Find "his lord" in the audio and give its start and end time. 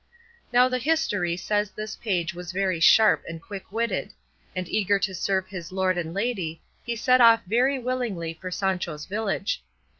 5.45-5.95